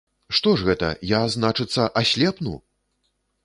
[0.37, 2.59] Што ж гэта я, значыцца, аслепну!